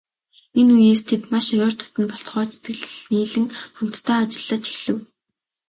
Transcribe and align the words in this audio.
Энэ 0.59 0.71
үеэс 0.79 1.01
тэд 1.09 1.23
маш 1.31 1.47
ойр 1.63 1.73
дотно 1.79 2.03
болцгоож, 2.11 2.47
сэтгэл 2.53 2.85
нийлэн 3.13 3.45
хамтдаа 3.77 4.19
ажиллаж 4.23 4.63
эхлэв. 4.73 4.97